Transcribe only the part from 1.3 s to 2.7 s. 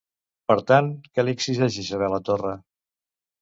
exigeix Isabel a Torra?